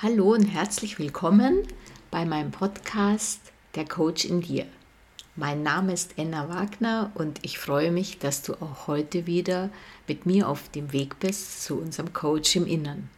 [0.00, 1.64] Hallo und herzlich willkommen
[2.12, 3.40] bei meinem Podcast
[3.74, 4.64] Der Coach in dir.
[5.34, 9.70] Mein Name ist Enna Wagner und ich freue mich, dass du auch heute wieder
[10.06, 13.10] mit mir auf dem Weg bist zu unserem Coach im Innern.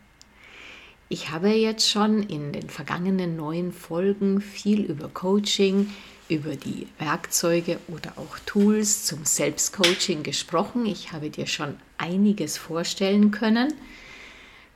[1.10, 5.90] Ich habe jetzt schon in den vergangenen neun Folgen viel über Coaching,
[6.30, 10.86] über die Werkzeuge oder auch Tools zum Selbstcoaching gesprochen.
[10.86, 13.74] Ich habe dir schon einiges vorstellen können.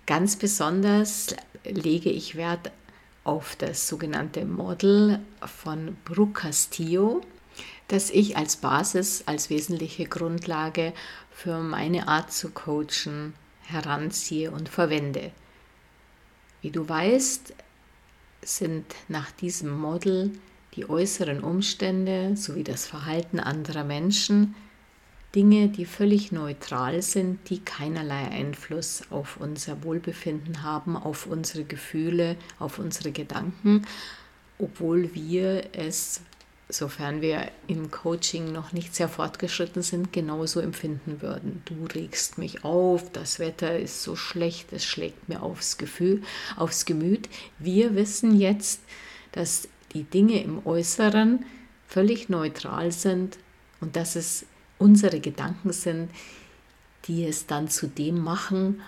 [0.07, 2.71] Ganz besonders lege ich Wert
[3.25, 7.23] auf das sogenannte Model von Brooke Castillo,
[7.89, 10.93] das ich als Basis, als wesentliche Grundlage
[11.31, 13.33] für meine Art zu coachen
[13.63, 15.31] heranziehe und verwende.
[16.61, 17.55] Wie du weißt,
[18.43, 20.33] sind nach diesem Model
[20.75, 24.55] die äußeren Umstände sowie das Verhalten anderer Menschen
[25.35, 32.37] Dinge, die völlig neutral sind, die keinerlei Einfluss auf unser Wohlbefinden haben, auf unsere Gefühle,
[32.59, 33.83] auf unsere Gedanken,
[34.59, 36.21] obwohl wir es,
[36.69, 41.63] sofern wir im Coaching noch nicht sehr fortgeschritten sind, genauso empfinden würden.
[41.65, 46.23] Du regst mich auf, das Wetter ist so schlecht, es schlägt mir aufs Gefühl,
[46.57, 47.29] aufs Gemüt.
[47.59, 48.81] Wir wissen jetzt,
[49.33, 51.45] dass die Dinge im Äußeren
[51.89, 53.37] völlig neutral sind
[53.81, 54.47] und dass es
[54.85, 56.11] unsere Gedanken sind,
[57.07, 58.83] die es dann zu dem machen,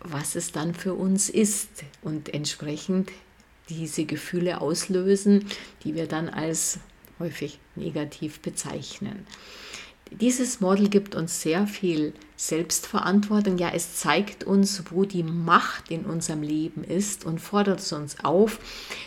[0.00, 1.68] was es dann für uns ist
[2.00, 3.12] und entsprechend
[3.68, 5.44] diese Gefühle auslösen,
[5.84, 6.78] die wir dann als
[7.18, 9.26] häufig negativ bezeichnen.
[10.10, 13.58] Dieses Model gibt uns sehr viel Selbstverantwortung.
[13.58, 18.60] Ja, es zeigt uns, wo die Macht in unserem Leben ist und fordert uns auf,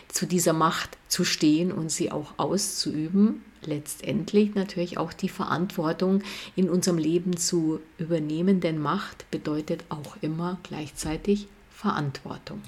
[0.07, 3.43] zu dieser Macht zu stehen und sie auch auszuüben.
[3.65, 6.23] Letztendlich natürlich auch die Verantwortung
[6.55, 12.61] in unserem Leben zu übernehmen, denn Macht bedeutet auch immer gleichzeitig Verantwortung.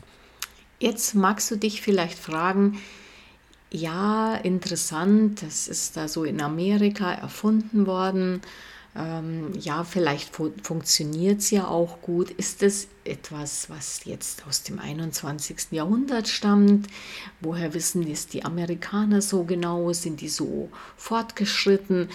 [0.79, 2.79] Jetzt magst du dich vielleicht fragen,
[3.72, 8.41] ja, interessant, das ist da so in Amerika erfunden worden.
[8.96, 12.29] Ähm, ja, vielleicht fu funktioniert es ja auch gut.
[12.31, 15.72] Ist es etwas, was jetzt aus dem 21.
[15.72, 16.88] Jahrhundert stammt?
[17.40, 19.94] Woher wissen es die Amerikaner so genau?
[19.94, 22.09] Sind die so fortgeschritten?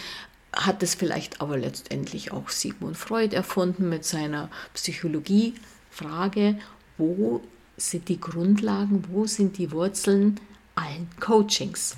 [0.53, 5.55] Hat es vielleicht aber letztendlich auch Sigmund Freud erfunden mit seiner Psychologie?
[5.91, 6.59] Frage,
[6.99, 7.41] wo
[7.77, 10.41] sind die Grundlagen, wo sind die Wurzeln
[10.75, 11.97] allen Coachings.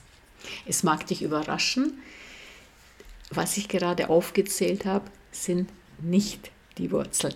[0.67, 1.99] Es mag dich überraschen,
[3.31, 7.35] was ich gerade aufgezählt habe, sind nicht die Wurzeln.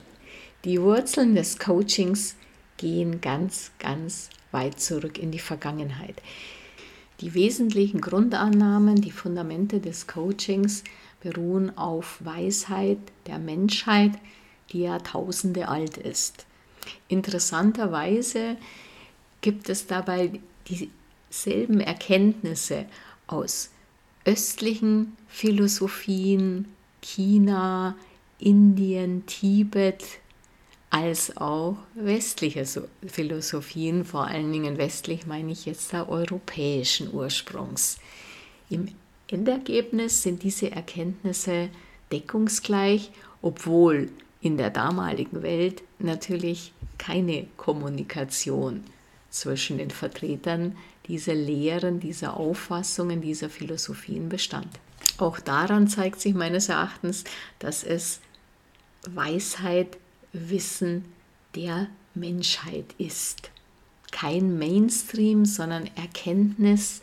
[0.64, 2.36] Die Wurzeln des Coachings
[2.76, 6.22] gehen ganz, ganz weit zurück in die Vergangenheit.
[7.20, 10.82] Die wesentlichen Grundannahmen, die Fundamente des Coachings
[11.20, 14.12] beruhen auf Weisheit der Menschheit,
[14.72, 16.46] die Jahrtausende alt ist.
[17.08, 18.56] Interessanterweise
[19.40, 20.90] gibt es dabei die
[21.30, 22.86] selben Erkenntnisse
[23.26, 23.70] aus
[24.24, 26.68] östlichen Philosophien,
[27.00, 27.96] China,
[28.38, 30.04] Indien, Tibet,
[30.90, 32.66] als auch westliche
[33.06, 37.98] Philosophien, vor allen Dingen westlich meine ich jetzt der europäischen Ursprungs.
[38.68, 38.88] Im
[39.28, 41.70] Endergebnis sind diese Erkenntnisse
[42.12, 43.10] deckungsgleich,
[43.40, 44.10] obwohl
[44.42, 48.84] in der damaligen Welt natürlich keine Kommunikation
[49.30, 50.76] zwischen den Vertretern
[51.06, 54.68] dieser Lehren, dieser Auffassungen, dieser Philosophien bestand.
[55.18, 57.24] Auch daran zeigt sich meines Erachtens,
[57.58, 58.20] dass es
[59.08, 59.98] Weisheit,
[60.32, 61.04] Wissen
[61.54, 63.50] der Menschheit ist.
[64.10, 67.00] Kein Mainstream, sondern Erkenntnis,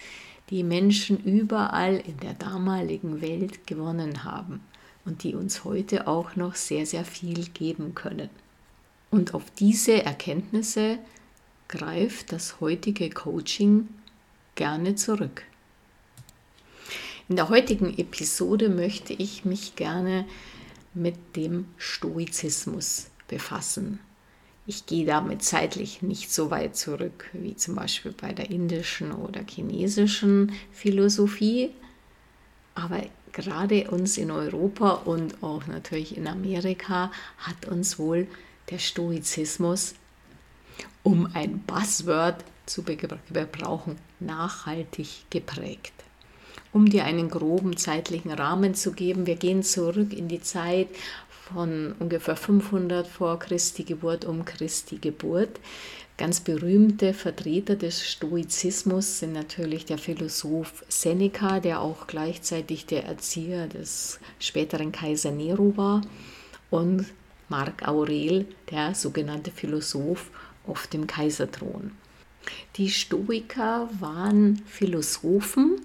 [0.49, 4.61] die Menschen überall in der damaligen Welt gewonnen haben
[5.05, 8.29] und die uns heute auch noch sehr, sehr viel geben können.
[9.11, 10.99] Und auf diese Erkenntnisse
[11.69, 13.87] greift das heutige Coaching
[14.55, 15.43] gerne zurück.
[17.29, 20.25] In der heutigen Episode möchte ich mich gerne
[20.93, 23.99] mit dem Stoizismus befassen.
[24.65, 29.41] Ich gehe damit zeitlich nicht so weit zurück wie zum Beispiel bei der indischen oder
[29.47, 31.69] chinesischen Philosophie,
[32.73, 38.27] aber gerade uns in Europa und auch natürlich in Amerika hat uns wohl
[38.71, 39.93] der Stoizismus
[41.03, 45.93] um ein Buzzword zu gebrauchen, nachhaltig geprägt.
[46.71, 50.89] Um dir einen groben zeitlichen Rahmen zu geben, wir gehen zurück in die Zeit
[51.29, 55.59] von ungefähr 500 vor Christi Geburt um Christi Geburt.
[56.17, 63.67] Ganz berühmte Vertreter des Stoizismus sind natürlich der Philosoph Seneca, der auch gleichzeitig der Erzieher
[63.67, 66.01] des späteren Kaiser Nero war,
[66.69, 67.05] und
[67.47, 70.29] Marc Aurel, der sogenannte Philosoph
[70.69, 71.91] auf dem Kaiserthron.
[72.77, 75.81] Die Stoiker waren Philosophen,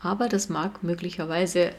[0.00, 1.72] aber das mag möglicherweise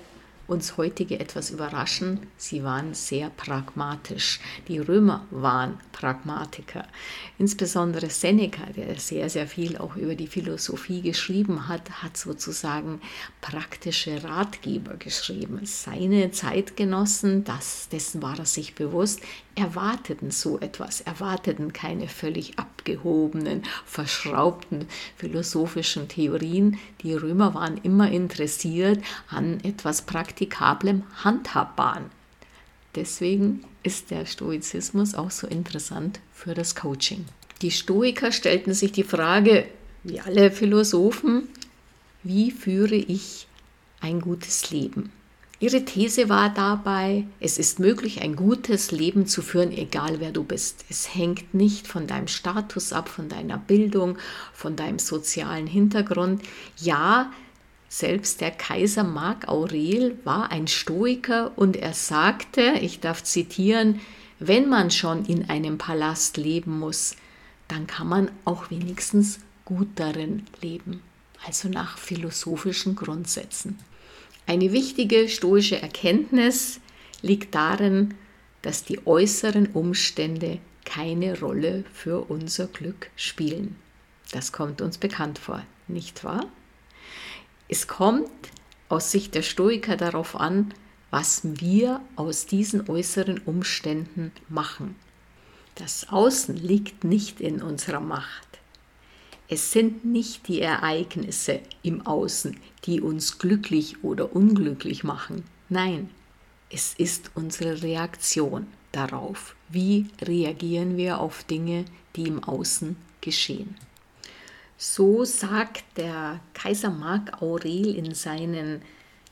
[0.47, 2.21] uns heutige etwas überraschen.
[2.37, 4.39] Sie waren sehr pragmatisch.
[4.67, 6.87] Die Römer waren Pragmatiker.
[7.37, 13.01] Insbesondere Seneca, der sehr, sehr viel auch über die Philosophie geschrieben hat, hat sozusagen
[13.41, 15.59] praktische Ratgeber geschrieben.
[15.63, 19.19] Seine Zeitgenossen, das, dessen war er sich bewusst,
[19.57, 26.79] erwarteten so etwas, erwarteten keine völlig abgehobenen, verschraubten philosophischen Theorien.
[27.01, 32.05] Die Römer waren immer interessiert an etwas Praktikablem, Handhabbaren.
[32.95, 37.25] Deswegen ist der Stoizismus auch so interessant für das Coaching.
[37.61, 39.65] Die Stoiker stellten sich die Frage,
[40.03, 41.49] wie alle Philosophen,
[42.23, 43.47] wie führe ich
[43.99, 45.11] ein gutes Leben?
[45.59, 50.43] Ihre These war dabei, es ist möglich, ein gutes Leben zu führen, egal wer du
[50.43, 50.85] bist.
[50.87, 54.19] Es hängt nicht von deinem Status ab, von deiner Bildung,
[54.53, 56.43] von deinem sozialen Hintergrund.
[56.77, 57.31] Ja,
[57.89, 63.99] selbst der Kaiser Mark Aurel war ein Stoiker und er sagte, ich darf zitieren,
[64.37, 67.15] wenn man schon in einem Palast leben muss,
[67.67, 71.01] dann kann man auch wenigstens gut darin leben,
[71.47, 73.79] also nach philosophischen Grundsätzen.
[74.47, 76.79] Eine wichtige stoische Erkenntnis
[77.21, 78.13] liegt darin,
[78.61, 83.75] dass die äußeren Umstände keine Rolle für unser Glück spielen.
[84.31, 86.45] Das kommt uns bekannt vor, nicht wahr?
[87.67, 88.31] Es kommt
[88.87, 90.73] aus Sicht der Stoiker darauf an,
[91.11, 94.95] was wir aus diesen äußeren Umständen machen.
[95.75, 98.46] Das Außen liegt nicht in unserer Macht.
[99.49, 105.45] Es sind nicht die Ereignisse im Außen, die uns glücklich oder unglücklich machen.
[105.69, 106.09] Nein,
[106.69, 109.55] es ist unsere Reaktion darauf.
[109.69, 111.85] Wie reagieren wir auf Dinge,
[112.15, 113.75] die im Außen geschehen?
[114.77, 118.81] So sagt der Kaiser Mark Aurel in seinen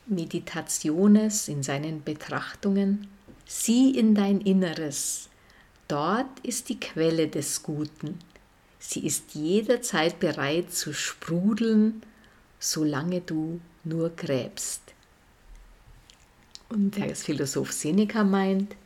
[0.06, 3.06] Meditationes, in seinen Betrachtungen,
[3.44, 5.28] sieh in dein Inneres,
[5.88, 8.18] dort ist die Quelle des Guten,
[8.88, 12.02] Sie ist jederzeit bereit zu sprudeln,
[12.60, 14.80] solange du nur gräbst.
[16.68, 18.76] Und der Philosoph Seneca meint,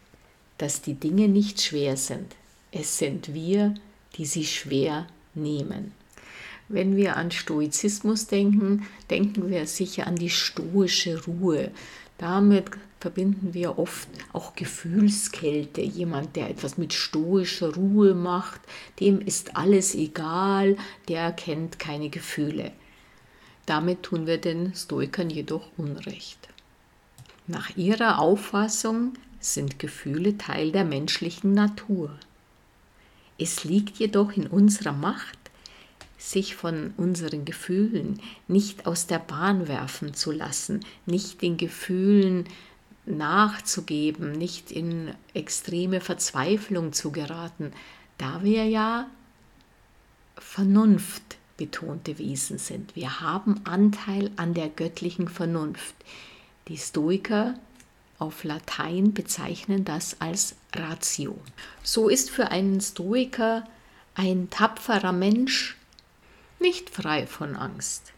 [0.57, 2.35] dass die Dinge nicht schwer sind.
[2.73, 3.75] Es sind wir,
[4.17, 5.93] die sie schwer nehmen.
[6.69, 11.73] Wenn wir an Stoizismus denken, denken wir sicher an die stoische Ruhe.
[12.21, 15.81] Damit verbinden wir oft auch Gefühlskälte.
[15.81, 18.61] Jemand, der etwas mit stoischer Ruhe macht,
[19.01, 20.77] dem ist alles egal,
[21.09, 22.73] der kennt keine Gefühle.
[23.65, 26.51] Damit tun wir den Stoikern jedoch Unrecht.
[27.47, 32.19] Nach ihrer Auffassung sind Gefühle Teil der menschlichen Natur.
[33.39, 35.39] Es liegt jedoch in unserer Macht,
[36.21, 42.45] sich von unseren Gefühlen nicht aus der Bahn werfen zu lassen, nicht den Gefühlen
[43.07, 47.73] nachzugeben, nicht in extreme Verzweiflung zu geraten,
[48.19, 49.09] da wir ja
[50.37, 52.95] Vernunft betonte Wesen sind.
[52.95, 55.95] Wir haben Anteil an der göttlichen Vernunft.
[56.69, 57.55] Die Stoiker
[58.19, 61.39] auf Latein bezeichnen das als Ratio.
[61.83, 63.65] So ist für einen Stoiker
[64.15, 65.77] ein tapferer Mensch
[66.61, 68.13] nicht frei von Angst.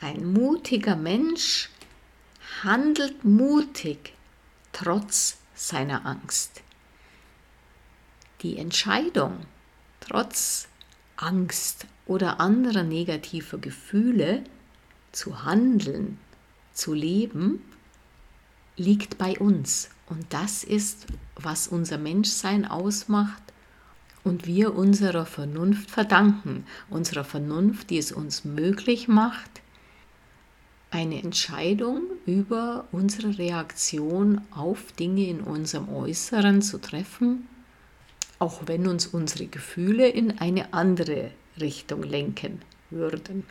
[0.00, 1.70] Ein mutiger Mensch
[2.62, 4.14] handelt mutig
[4.72, 6.62] trotz seiner Angst.
[8.42, 9.40] Die Entscheidung,
[10.00, 10.68] trotz
[11.16, 14.44] Angst oder anderer negativer Gefühle
[15.10, 16.18] zu handeln,
[16.72, 17.64] zu leben,
[18.76, 19.90] liegt bei uns.
[20.06, 23.42] Und das ist, was unser Menschsein ausmacht
[24.28, 29.50] und wir unserer Vernunft verdanken, unserer Vernunft, die es uns möglich macht,
[30.90, 37.46] eine Entscheidung über unsere Reaktion auf Dinge in unserem Äußeren zu treffen,
[38.38, 41.30] auch wenn uns unsere Gefühle in eine andere
[41.60, 43.44] Richtung lenken würden.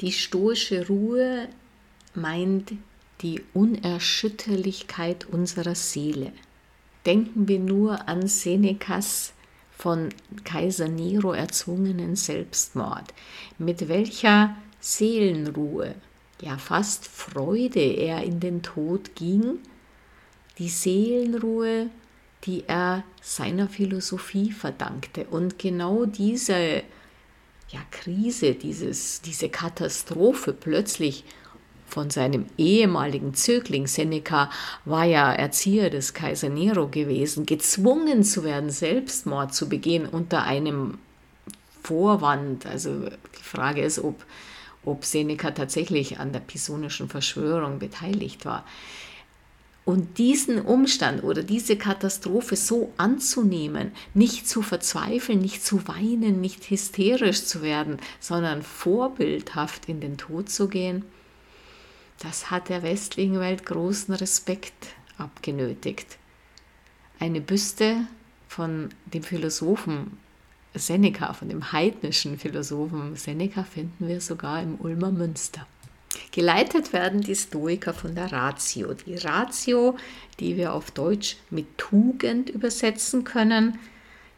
[0.00, 1.48] Die stoische Ruhe
[2.14, 2.72] meint
[3.20, 6.32] die Unerschütterlichkeit unserer Seele.
[7.06, 9.34] Denken wir nur an Senecas
[9.84, 10.08] von
[10.44, 13.12] Kaiser Nero erzwungenen Selbstmord.
[13.58, 15.94] Mit welcher Seelenruhe,
[16.40, 19.58] ja fast Freude er in den Tod ging,
[20.56, 21.90] die Seelenruhe,
[22.44, 25.26] die er seiner Philosophie verdankte.
[25.26, 26.82] Und genau diese
[27.68, 31.24] ja, Krise, dieses, diese Katastrophe plötzlich
[31.94, 34.50] von seinem ehemaligen Zögling Seneca
[34.84, 40.98] war ja Erzieher des Kaiser Nero gewesen, gezwungen zu werden, Selbstmord zu begehen unter einem
[41.84, 42.66] Vorwand.
[42.66, 43.08] Also
[43.38, 44.24] die Frage ist, ob,
[44.84, 48.64] ob Seneca tatsächlich an der pisonischen Verschwörung beteiligt war.
[49.84, 56.70] Und diesen Umstand oder diese Katastrophe so anzunehmen, nicht zu verzweifeln, nicht zu weinen, nicht
[56.70, 61.04] hysterisch zu werden, sondern vorbildhaft in den Tod zu gehen,
[62.18, 66.18] das hat der westlichen Welt großen Respekt abgenötigt.
[67.18, 68.06] Eine Büste
[68.48, 70.18] von dem Philosophen
[70.74, 75.66] Seneca, von dem heidnischen Philosophen Seneca, finden wir sogar im Ulmer Münster.
[76.32, 78.94] Geleitet werden die Stoiker von der Ratio.
[78.94, 79.96] Die Ratio,
[80.40, 83.78] die wir auf Deutsch mit Tugend übersetzen können.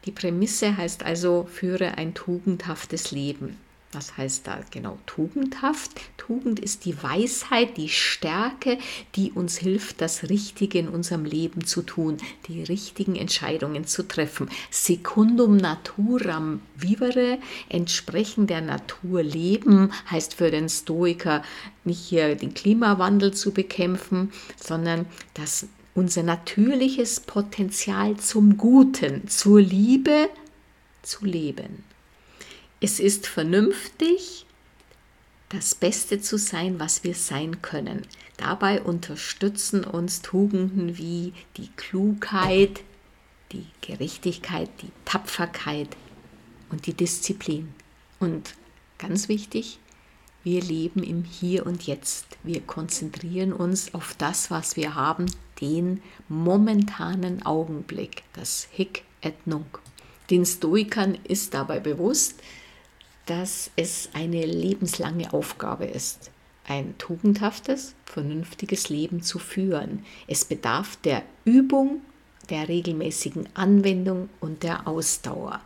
[0.05, 3.57] Die Prämisse heißt also, führe ein tugendhaftes Leben.
[3.93, 5.91] Was heißt da genau tugendhaft?
[6.17, 8.77] Tugend ist die Weisheit, die Stärke,
[9.15, 12.17] die uns hilft, das Richtige in unserem Leben zu tun,
[12.47, 14.49] die richtigen Entscheidungen zu treffen.
[14.71, 17.39] Secundum naturam vivere,
[17.69, 21.41] entsprechend der Natur leben, heißt für den Stoiker
[21.85, 30.29] nicht hier den Klimawandel zu bekämpfen, sondern das unser natürliches Potenzial zum Guten, zur Liebe
[31.03, 31.86] zu leben.
[32.79, 34.45] Es ist vernünftig,
[35.49, 38.03] das Beste zu sein, was wir sein können.
[38.37, 42.81] Dabei unterstützen uns Tugenden wie die Klugheit,
[43.51, 45.89] die Gerechtigkeit, die Tapferkeit
[46.69, 47.73] und die Disziplin.
[48.19, 48.53] Und
[48.99, 49.79] ganz wichtig,
[50.43, 52.27] wir leben im Hier und Jetzt.
[52.43, 55.25] Wir konzentrieren uns auf das, was wir haben,
[55.61, 59.79] den momentanen Augenblick, das Hic et Nunc.
[60.29, 62.41] Den Stoikern ist dabei bewusst,
[63.27, 66.31] dass es eine lebenslange Aufgabe ist,
[66.65, 70.05] ein tugendhaftes, vernünftiges Leben zu führen.
[70.27, 72.01] Es bedarf der Übung,
[72.49, 75.61] der regelmäßigen Anwendung und der Ausdauer.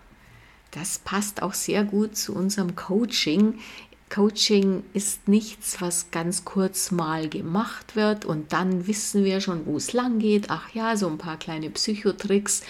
[0.71, 3.59] Das passt auch sehr gut zu unserem Coaching.
[4.09, 9.77] Coaching ist nichts, was ganz kurz mal gemacht wird und dann wissen wir schon, wo
[9.77, 10.49] es lang geht.
[10.49, 12.63] Ach ja, so ein paar kleine Psychotricks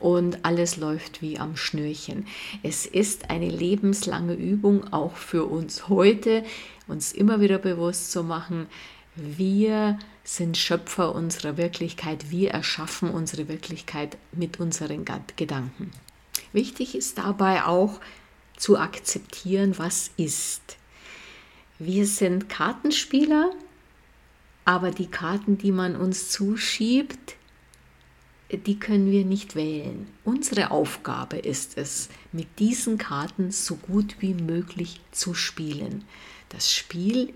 [0.00, 2.26] und alles läuft wie am Schnürchen.
[2.62, 6.44] Es ist eine lebenslange Übung auch für uns heute,
[6.86, 8.66] uns immer wieder bewusst zu machen,
[9.20, 15.04] wir sind Schöpfer unserer Wirklichkeit, wir erschaffen unsere Wirklichkeit mit unseren
[15.36, 15.90] Gedanken.
[16.52, 18.00] Wichtig ist dabei auch
[18.56, 20.76] zu akzeptieren, was ist.
[21.78, 23.50] Wir sind Kartenspieler,
[24.64, 27.37] aber die Karten, die man uns zuschiebt,
[28.50, 30.08] die können wir nicht wählen.
[30.24, 36.04] Unsere Aufgabe ist es, mit diesen Karten so gut wie möglich zu spielen.
[36.48, 37.34] Das Spiel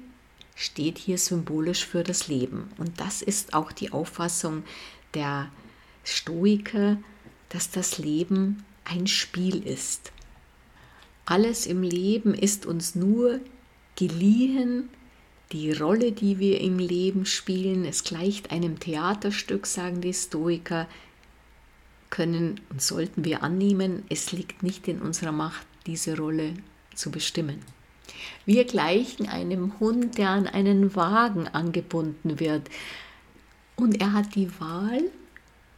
[0.54, 2.71] steht hier symbolisch für das Leben.
[2.78, 4.64] Und das ist auch die Auffassung
[5.12, 5.50] der
[6.04, 6.97] Stoiker,
[7.50, 10.12] dass das Leben ein Spiel ist.
[11.26, 13.40] Alles im Leben ist uns nur
[13.97, 14.88] geliehen,
[15.53, 20.89] die Rolle, die wir im Leben spielen, es gleicht einem Theaterstück, sagen die Stoiker,
[22.11, 26.55] können und sollten wir annehmen, es liegt nicht in unserer Macht, diese Rolle
[26.95, 27.61] zu bestimmen.
[28.45, 32.69] Wir gleichen einem Hund, der an einen Wagen angebunden wird.
[33.77, 35.03] Und er hat die Wahl,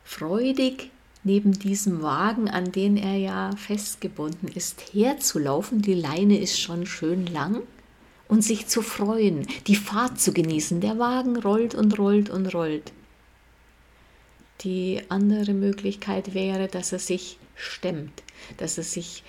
[0.03, 0.91] freudig
[1.23, 5.83] neben diesem Wagen, an den er ja festgebunden ist, herzulaufen.
[5.83, 7.63] Die Leine ist schon schön lang
[8.29, 10.81] und sich zu freuen, die Fahrt zu genießen.
[10.81, 12.93] Der Wagen rollt und rollt und rollt.
[14.63, 18.23] Die andere Möglichkeit wäre, dass er sich stemmt,
[18.57, 19.23] dass er sich,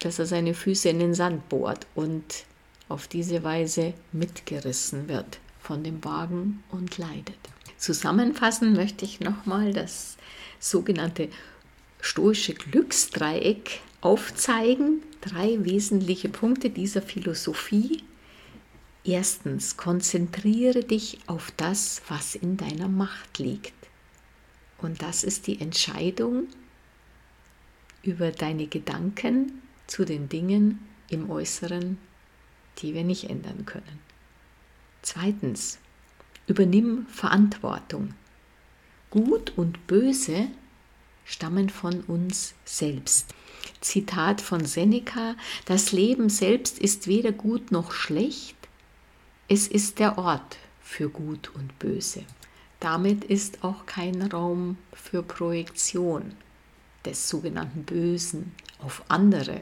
[0.00, 2.44] dass er seine Füße in den Sand bohrt und
[2.88, 7.38] auf diese Weise mitgerissen wird von dem Wagen und leidet.
[7.76, 10.16] Zusammenfassen möchte ich nochmal das
[10.58, 11.28] sogenannte
[12.00, 15.02] stoische Glücksdreieck aufzeigen.
[15.20, 18.04] Drei wesentliche Punkte dieser Philosophie.
[19.04, 23.74] Erstens, konzentriere dich auf das, was in deiner Macht liegt.
[24.78, 26.46] Und das ist die Entscheidung
[28.02, 31.98] über deine Gedanken zu den Dingen im Äußeren,
[32.78, 33.98] die wir nicht ändern können.
[35.02, 35.78] Zweitens,
[36.46, 38.14] übernimm Verantwortung.
[39.10, 40.48] Gut und Böse
[41.24, 43.34] stammen von uns selbst.
[43.80, 48.56] Zitat von Seneca, das Leben selbst ist weder gut noch schlecht,
[49.48, 52.24] es ist der Ort für Gut und Böse.
[52.80, 56.32] Damit ist auch kein Raum für Projektion
[57.04, 59.60] des sogenannten Bösen auf andere,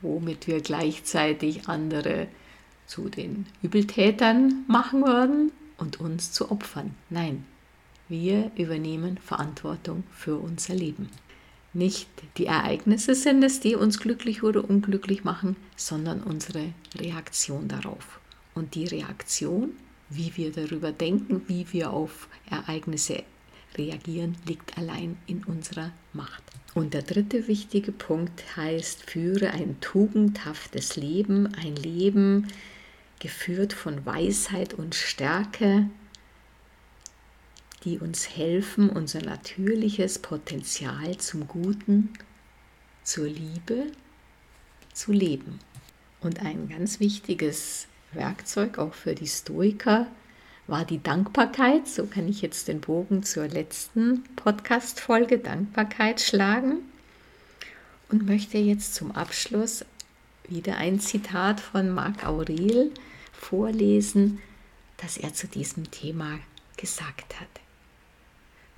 [0.00, 2.28] womit wir gleichzeitig andere
[2.86, 6.94] zu den Übeltätern machen würden und uns zu Opfern.
[7.10, 7.44] Nein,
[8.08, 11.08] wir übernehmen Verantwortung für unser Leben.
[11.74, 18.20] Nicht die Ereignisse sind es, die uns glücklich oder unglücklich machen, sondern unsere Reaktion darauf.
[18.54, 19.70] Und die Reaktion,
[20.08, 23.24] wie wir darüber denken, wie wir auf Ereignisse
[23.76, 26.44] reagieren, liegt allein in unserer Macht.
[26.74, 32.46] Und der dritte wichtige Punkt heißt, führe ein tugendhaftes Leben, ein Leben
[33.18, 35.88] geführt von Weisheit und Stärke,
[37.84, 42.12] die uns helfen, unser natürliches Potenzial zum Guten,
[43.02, 43.92] zur Liebe
[44.92, 45.58] zu leben.
[46.20, 50.06] Und ein ganz wichtiges Werkzeug auch für die Stoiker
[50.66, 51.86] war die Dankbarkeit.
[51.86, 56.78] So kann ich jetzt den Bogen zur letzten Podcast-Folge Dankbarkeit schlagen
[58.08, 59.84] und möchte jetzt zum Abschluss
[60.48, 62.92] wieder ein Zitat von Marc Aurel
[63.32, 64.40] vorlesen,
[64.96, 66.38] das er zu diesem Thema
[66.76, 67.63] gesagt hat.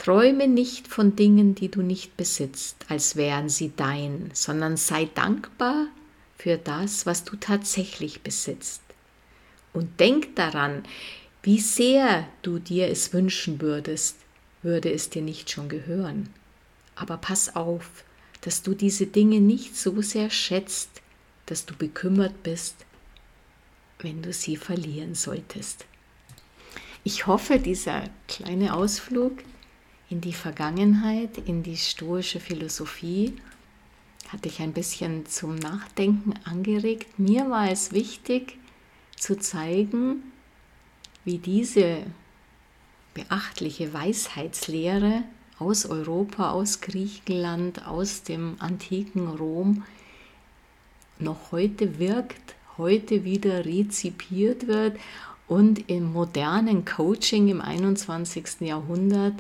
[0.07, 5.89] Träume nicht von Dingen, die du nicht besitzt, als wären sie dein, sondern sei dankbar
[6.39, 8.83] für das, was du tatsächlich besitzt.
[9.73, 10.85] Und denk daran,
[11.43, 14.19] wie sehr du dir es wünschen würdest,
[14.63, 16.29] würde es dir nicht schon gehören.
[16.95, 18.05] Aber pass auf,
[18.43, 21.03] dass du diese Dinge nicht so sehr schätzt,
[21.47, 22.77] dass du bekümmert bist,
[23.99, 25.85] wenn du sie verlieren solltest.
[27.03, 29.43] Ich hoffe, dieser kleine Ausflug
[30.09, 33.35] in die Vergangenheit, in die stoische Philosophie,
[34.29, 37.19] hat dich ein bisschen zum Nachdenken angeregt.
[37.19, 38.59] Mir war es wichtig
[39.17, 40.33] zu zeigen,
[41.25, 42.03] wie diese
[43.15, 45.23] beachtliche Weisheitslehre
[45.59, 49.85] aus Europa, aus Griechenland, aus dem antiken Rom
[51.19, 54.99] noch heute wirkt, heute wieder rezipiert wird
[55.49, 58.61] und im modernen Coaching im 21.
[58.61, 59.35] Jahrhundert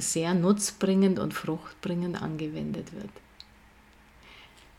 [0.00, 3.10] sehr nutzbringend und fruchtbringend angewendet wird.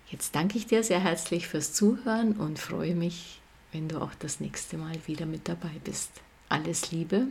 [0.09, 4.39] Jetzt danke ich dir sehr herzlich fürs Zuhören und freue mich, wenn du auch das
[4.39, 6.11] nächste Mal wieder mit dabei bist.
[6.47, 7.27] Alles Liebe,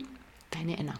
[0.51, 0.95] deine Enna.